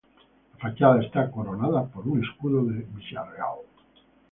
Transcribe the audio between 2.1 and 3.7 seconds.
escudo de Villarreal.